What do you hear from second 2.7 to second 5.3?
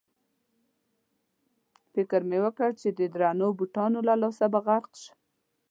چې د درنو بوټانو له لاسه به غرق شم.